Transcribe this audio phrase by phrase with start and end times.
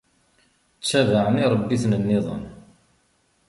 [0.79, 2.43] Ttabaɛen iṛebbiten-nniḍen.